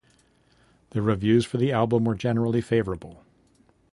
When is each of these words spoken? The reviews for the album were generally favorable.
The 0.89 1.01
reviews 1.03 1.45
for 1.45 1.57
the 1.57 1.71
album 1.71 2.05
were 2.05 2.15
generally 2.15 2.59
favorable. 2.59 3.23